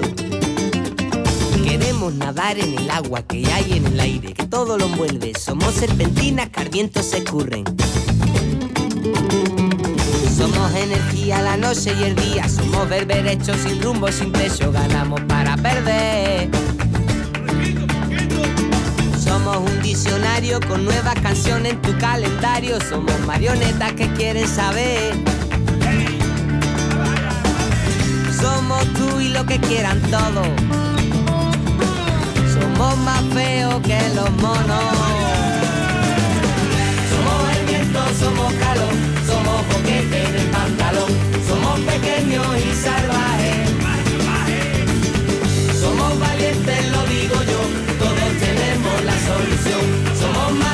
[1.65, 5.33] Queremos nadar en el agua que hay en el aire, que todo lo envuelve.
[5.39, 7.65] Somos serpentinas que se escurren.
[10.37, 12.49] Somos energía la noche y el día.
[12.49, 14.73] Somos berberechos sin rumbo, sin techo.
[14.73, 16.49] Ganamos para perder.
[19.59, 22.79] Un diccionario con nuevas canciones en tu calendario.
[22.89, 25.13] Somos marionetas que quieren saber.
[28.41, 30.47] Somos tú y lo que quieran todos.
[32.55, 34.85] Somos más feos que los monos.
[37.11, 38.95] Somos el viento, somos calor,
[39.27, 41.11] somos boquete del pantalón.
[41.49, 43.70] Somos pequeños y salvajes.
[49.41, 50.70] Tenemos la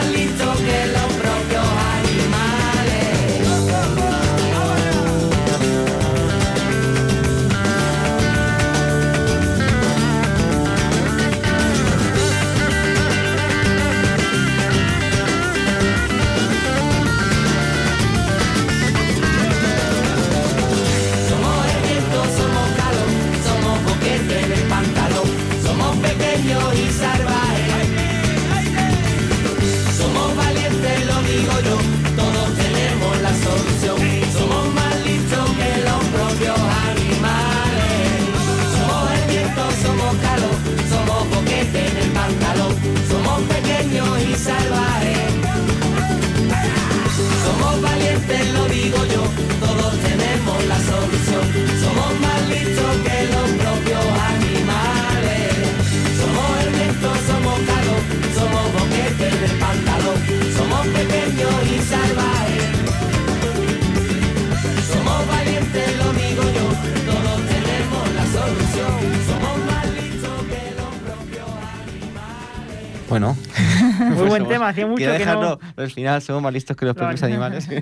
[74.46, 75.82] buen tema, hacía mucho que dejarlo no...
[75.82, 77.68] al final, somos más listos que los propios animales.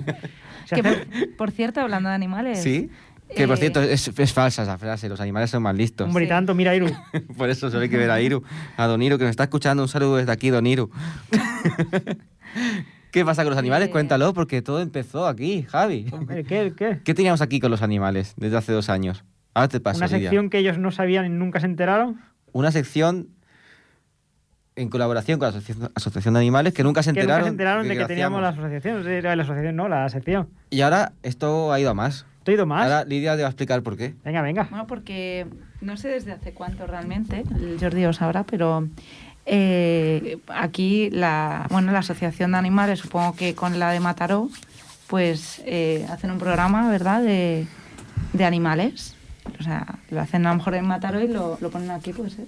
[0.67, 2.61] Que por, por cierto, hablando de animales.
[2.63, 2.89] ¿Sí?
[3.33, 6.07] Que por eh, cierto, es, es falsa esa frase, los animales son más listos.
[6.07, 6.87] Hombre, y tanto, mira, Iru.
[7.37, 8.43] Por eso solo hay que ver a Iru,
[8.77, 9.81] a Don Iru, que nos está escuchando.
[9.81, 10.91] Un saludo desde aquí, Don Iru.
[13.11, 13.87] ¿Qué pasa con los animales?
[13.87, 13.91] Eh.
[13.91, 16.05] Cuéntalo, porque todo empezó aquí, Javi.
[16.29, 16.61] ¿El qué?
[16.61, 16.99] ¿El qué?
[17.03, 19.23] ¿Qué teníamos aquí con los animales desde hace dos años?
[19.53, 20.29] Ahora te paso, Una Lidia.
[20.29, 22.21] sección que ellos no sabían y nunca se enteraron.
[22.51, 23.29] Una sección
[24.75, 27.49] en colaboración con la Asociación, Asociación de Animales que nunca se Que nunca enteraron, se
[27.51, 29.03] enteraron de que teníamos la asociación.
[29.23, 30.49] La asociación, no, la sección.
[30.69, 32.25] Y ahora esto ha ido a más.
[32.43, 32.83] ¿Te he ido más?
[32.83, 34.13] Ahora Lidia te va a explicar por qué.
[34.23, 34.67] Venga, venga.
[34.69, 35.47] Bueno, porque
[35.81, 38.87] no sé desde hace cuánto realmente, el Jordi os sabrá, pero
[39.45, 44.49] eh, aquí la, bueno, la Asociación de Animales, supongo que con la de Mataró,
[45.07, 47.65] pues eh, hacen un programa, ¿verdad?, de,
[48.33, 49.15] de animales.
[49.59, 52.31] O sea, lo hacen a lo mejor en Mataró y lo, lo ponen aquí, puede
[52.31, 52.45] ser.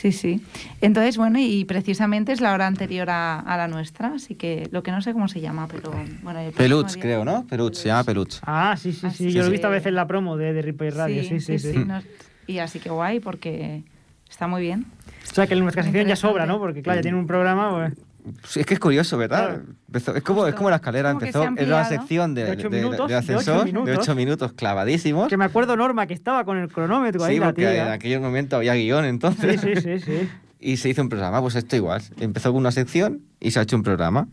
[0.00, 0.40] Sí, sí.
[0.80, 4.82] Entonces, bueno, y precisamente es la hora anterior a, a la nuestra, así que lo
[4.82, 6.04] que no sé cómo se llama, pero bueno.
[6.04, 7.46] el próximo Peluts, día- creo, ¿no?
[7.46, 8.40] Peluts, se llama Peluts.
[8.46, 9.06] Ah, sí, sí, sí.
[9.06, 11.22] Así Yo lo he que- visto a veces en la promo de, de Ripoll Radio.
[11.22, 11.76] Sí, sí, sí.
[11.86, 12.00] no-
[12.46, 13.82] y así que guay, porque
[14.30, 14.86] está muy bien.
[15.30, 16.46] O sea, que en nuestra Muy sección ya sobra.
[16.46, 16.58] ¿no?
[16.58, 17.70] Porque, claro, ya tiene un programa.
[17.70, 17.92] pues,
[18.46, 19.46] Sí, es que es curioso, ¿verdad?
[19.48, 19.62] Claro.
[19.88, 22.68] Empezó- es, como, es como la escalera, Como empezó en una sección de, De ocho
[22.68, 23.98] de- minutos, de ascensor de minutos.
[23.98, 25.28] 8 minutos clavadísimos.
[25.28, 27.92] Que me acuerdo, Norma, que estaba con el cronómetro ahí, Sí, la porque en tía.
[27.92, 29.60] aquel momento había guion Sí, entonces.
[29.60, 30.28] sí, sí, sí.
[30.62, 32.02] Y se hizo un programa, pues esto igual.
[32.18, 34.28] Empezó con una sección y se ha hecho un programa.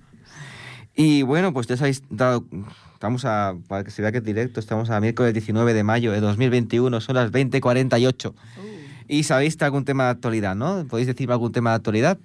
[0.96, 2.44] Y bueno, pues ya os habéis dado.
[2.94, 3.56] Estamos a.
[3.68, 7.00] Para que se vea que es directo, estamos a miércoles 19 de mayo de 2021,
[7.00, 8.34] son las 20.48.
[9.08, 10.86] Y sabéis algún tema de actualidad, ¿no?
[10.90, 12.18] ¿Podéis decirme algún tema de actualidad?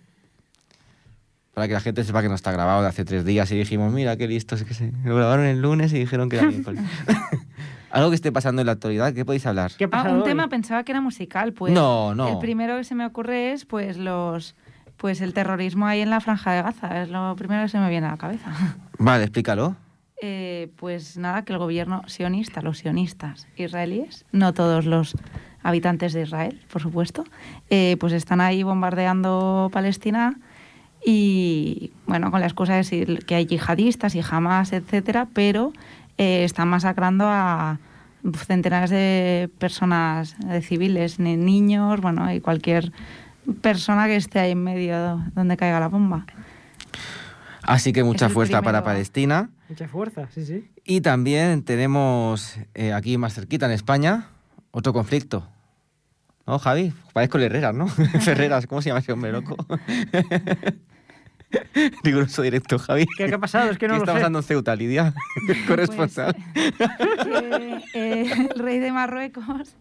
[1.54, 3.92] Para que la gente sepa que no está grabado de hace tres días y dijimos,
[3.92, 6.82] mira qué listos, que se lo grabaron el lunes y dijeron que era miércoles.
[7.90, 9.70] Algo que esté pasando en la actualidad, ¿qué podéis hablar?
[9.76, 10.24] ¿Qué ha Ah, un hoy?
[10.24, 11.74] tema pensaba que era musical, pues.
[11.74, 12.26] No, no.
[12.28, 14.54] El primero que se me ocurre es, pues, los.
[14.96, 17.90] Pues el terrorismo ahí en la franja de Gaza, es lo primero que se me
[17.90, 18.50] viene a la cabeza.
[18.98, 19.76] Vale, explícalo.
[20.22, 25.16] Eh, pues nada, que el gobierno sionista, los sionistas israelíes, no todos los
[25.64, 27.24] habitantes de Israel, por supuesto,
[27.68, 30.38] eh, pues están ahí bombardeando Palestina
[31.04, 35.72] y, bueno, con la excusa de decir que hay yihadistas y Hamas, etcétera, pero
[36.18, 37.78] eh, están masacrando a
[38.46, 42.92] centenares de personas, de civiles, ni- niños, bueno, y cualquier
[43.60, 46.24] persona que esté ahí en medio donde caiga la bomba.
[47.62, 48.84] Así que mucha fuerza para primero.
[48.84, 49.50] Palestina.
[49.68, 50.68] Mucha fuerza, sí, sí.
[50.84, 54.26] Y también tenemos eh, aquí más cerquita en España
[54.72, 55.46] otro conflicto.
[56.46, 56.92] ¿No, Javi?
[57.12, 57.86] Parezco el Herrera, ¿no?
[58.20, 59.56] Ferreras, ¿cómo se llama ese hombre loco?
[62.04, 63.06] Riguroso directo, Javi.
[63.16, 63.70] ¿Qué, qué ha pasado?
[63.70, 64.18] Es que no ¿Qué lo está sé.
[64.18, 65.14] pasando en Ceuta, Lidia?
[65.68, 66.34] Corresponsal.
[67.24, 69.76] que, eh, el rey de Marruecos,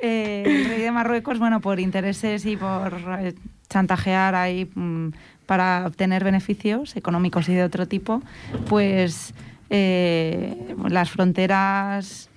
[0.00, 3.34] eh, el rey de Marruecos, bueno, por intereses y por eh,
[3.68, 5.10] chantajear ahí mm,
[5.46, 8.22] para obtener beneficios económicos y de otro tipo,
[8.68, 9.34] pues
[9.68, 12.28] eh, las fronteras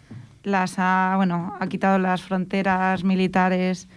[0.43, 3.87] las ha, bueno, ha quitado las fronteras militares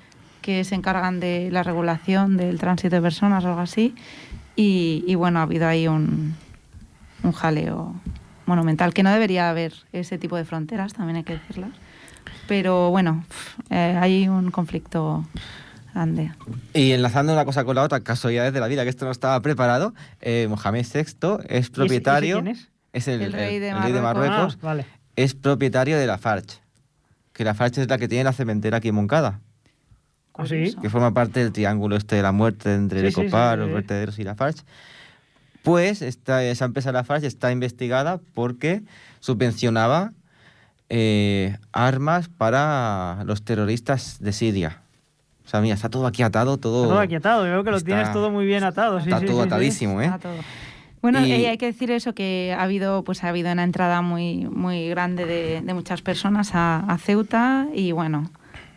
[0.43, 3.95] que se encargan de la regulación del tránsito de personas o algo así.
[4.57, 6.35] Y, y bueno, ha habido ahí un,
[7.23, 7.95] un jaleo
[8.47, 11.69] monumental, que no debería haber ese tipo de fronteras, también hay que decirlo.
[12.49, 13.25] Pero bueno,
[13.71, 15.27] eh, hay un conflicto
[15.93, 16.33] grande.
[16.73, 19.41] Y enlazando una cosa con la otra, casualidades de la vida, que esto no estaba
[19.43, 22.43] preparado, eh, Mohamed VI es propietario.
[22.43, 22.57] quién
[22.93, 23.09] es?
[23.09, 24.31] el, El rey de el rey de Marruecos.
[24.31, 24.59] Marruecos.
[24.63, 24.87] Ah, vale.
[25.17, 26.61] Es propietario de la Farch.
[27.33, 29.41] Que la Farch es la que tiene la cementera aquí en Moncada.
[30.39, 30.75] ¿Ah, sí?
[30.81, 33.61] Que forma parte del triángulo este de la muerte entre Sí, el sí, Ecopar, sí,
[33.61, 33.75] los sí.
[33.75, 34.59] vertederos y la Farch.
[35.63, 38.83] Pues esta, esa empresa La Farch está investigada porque
[39.21, 40.13] subvencionaba
[40.89, 44.83] eh, armas para los terroristas de Siria.
[45.45, 46.83] O sea, mira, está todo aquí atado, todo...
[46.85, 47.43] Está todo aquí atado.
[47.45, 48.99] Veo que lo Está- tienes todo muy bien atado.
[49.01, 49.47] Sí, está sí, todo sí, sí.
[49.47, 50.07] atadísimo, ¿eh?
[50.07, 50.37] Está todo.
[51.03, 54.03] Bueno, Y- eh, hay que decir eso, que ha habido, pues ha habido una entrada
[54.03, 58.29] muy, muy grande de, de muchas personas a, a Ceuta y bueno,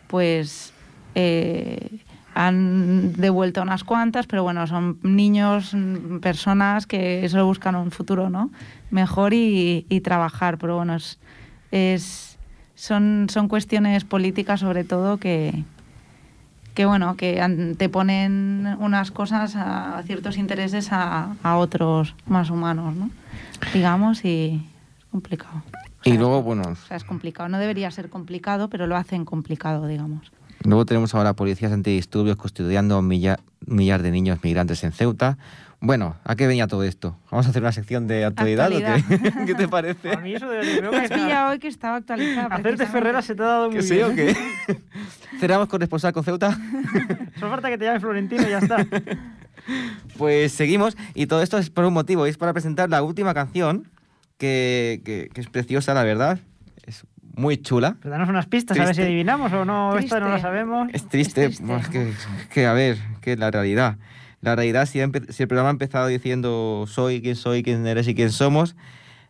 [0.06, 0.72] pues
[1.14, 1.98] eh,
[2.34, 8.30] han devuelto unas cuantas, pero bueno, son niños, mm, personas que solo buscan un futuro,
[8.30, 8.50] ¿no?
[8.90, 11.18] Mejor y, y trabajar, pero bueno, es,
[11.72, 12.38] es-
[12.76, 15.64] son, son cuestiones políticas sobre todo que,
[16.74, 23.10] que bueno, que anteponen unas cosas a ciertos intereses a, a otros más humanos, ¿no?
[23.74, 24.62] Digamos, y
[24.98, 25.62] es complicado.
[26.04, 27.48] Y luego, bueno, O sea, es complicado.
[27.50, 30.32] No debería ser complicado, pero lo hacen complicado, digamos.
[30.64, 35.38] Luego tenemos ahora policías antidisturbios custodiando a un millar, millar de niños migrantes en Ceuta.
[35.82, 37.16] Bueno, ¿a qué venía todo esto?
[37.30, 39.32] ¿Vamos a hacer una sección de actualidad, o qué?
[39.46, 40.12] ¿Qué te parece?
[40.12, 42.54] A mí eso de creo que has pillado hoy que estaba actualizada.
[42.54, 42.86] Hacerte.
[42.86, 44.10] Ferrera se te ha dado muy ¿Que sí bien.
[44.10, 44.36] o qué?
[45.38, 46.50] ¿Cerramos con responsable con Ceuta?
[47.40, 48.86] Solo falta que te llame Florentino y ya está.
[50.16, 53.88] Pues seguimos y todo esto es por un motivo, es para presentar la última canción
[54.38, 56.40] que, que- que es preciosa, la verdad.
[57.34, 57.96] Muy chula.
[58.00, 59.04] Pues danos unas pistas a ver si Triste.
[59.10, 59.96] adivinamos o no.
[59.96, 60.48] Esta no la Triste.
[60.48, 60.88] sabemos.
[60.92, 61.76] Es triste, triste.
[61.76, 62.12] es que,
[62.52, 63.96] que, a ver, que la realidad.
[64.42, 68.14] La realidad, si, si el programa ha empezado diciendo soy, quién soy, quién eres y
[68.14, 68.74] quién somos,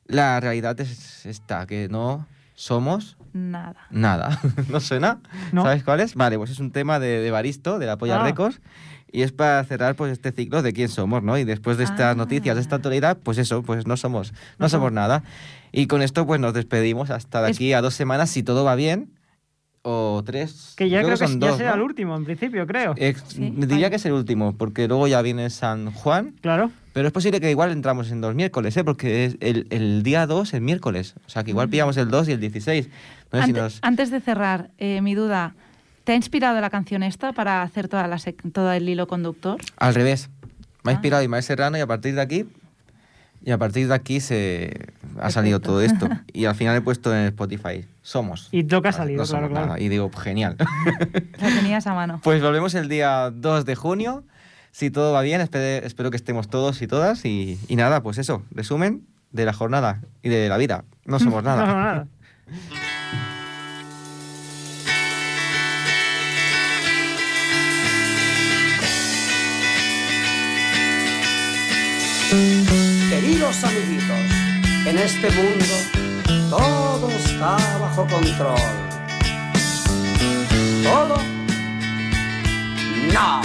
[0.07, 3.87] la realidad es esta, que no somos Nada.
[3.91, 4.41] nada.
[4.69, 5.19] ¿No suena?
[5.53, 5.63] No.
[5.65, 6.15] ¿Sabes cuál es?
[6.15, 8.25] Vale, pues es un tema de, de Baristo, de la Polla Ah.
[8.25, 8.61] Records,
[9.13, 11.37] y es para cerrar pues este ciclo de quién somos, ¿no?
[11.39, 12.15] Y después de estas Ah.
[12.15, 14.93] noticias, de esta actualidad, pues eso, pues no somos, no, somos somos.
[14.93, 15.23] nada.
[15.73, 18.75] Y con esto pues nos despedimos hasta de aquí a dos semanas, si todo va
[18.75, 19.13] bien,
[19.83, 20.75] o tres.
[20.77, 21.77] Que ya creo, que, son ya dos, será ¿no?
[21.77, 22.95] el último, en principio, creo.
[22.99, 23.91] Eh, Sí, diría vale.
[23.91, 26.71] que es el último, porque luego ya viene San Juan, Claro.
[26.93, 28.85] pero es posible que igual entramos en dos miércoles, ¿eh?
[28.85, 31.15] porque es el, el día 2 es miércoles.
[31.27, 32.89] O sea, que igual pillamos el 2 y el 16.
[33.33, 33.79] No sé si Ante- nos...
[33.81, 35.55] Antes de cerrar, eh, mi duda,
[36.05, 39.59] ¿te ha inspirado la canción esta para hacer toda la sec- todo el hilo conductor?
[39.77, 40.29] Al revés.
[40.83, 40.95] Me ha Ah.
[40.95, 42.47] inspirado Ismael Serrano y a partir de aquí...
[43.43, 44.89] Y a partir de aquí se
[45.19, 46.07] ha salido Perfecto.
[46.07, 46.23] todo esto.
[46.35, 47.87] Y al final he puesto en Spotify.
[48.03, 48.49] Somos.
[48.53, 49.49] Y lo que ha No claro, claro.
[49.67, 49.81] nada.
[49.81, 50.57] Y digo, genial.
[51.41, 52.21] La tenías a mano.
[52.23, 54.25] Pues volvemos el día 2 de junio.
[54.73, 57.25] Si todo va bien, espere- espero que estemos todos y todas.
[57.25, 60.85] Y, y nada, pues eso, resumen de la jornada y de la vida.
[61.07, 61.65] No somos nada.
[61.65, 63.00] No somos nada.
[72.31, 74.17] Queridos amiguitos,
[74.87, 75.67] en este mundo
[76.49, 78.57] todo está bajo control.
[80.85, 81.17] ¿Todo?
[83.13, 83.43] No.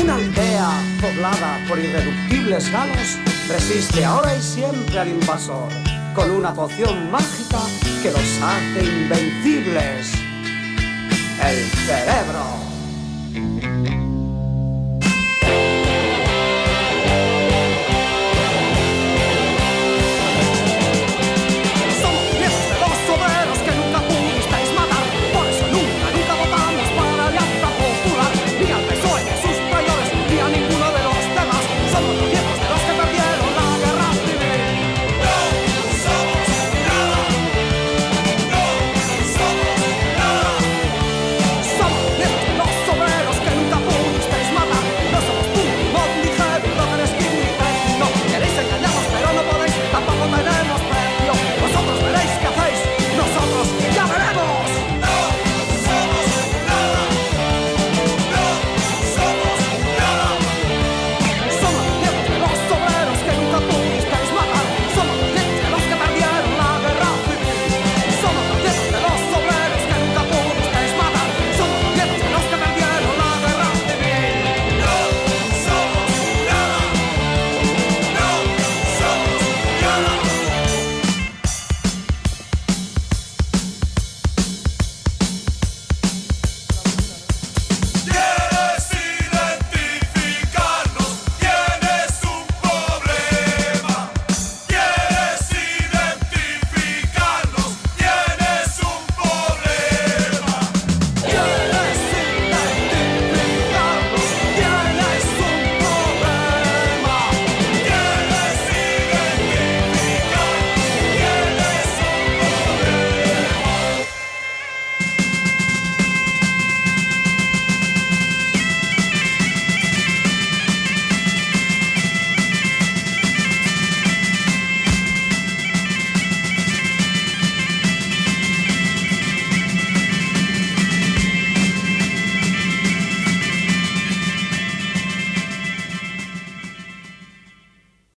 [0.00, 0.70] Una aldea
[1.00, 3.18] poblada por irreductibles galos
[3.48, 5.72] resiste ahora y siempre al invasor
[6.14, 7.58] con una poción mágica
[8.00, 10.12] que los hace invencibles.
[11.42, 12.59] El cerebro.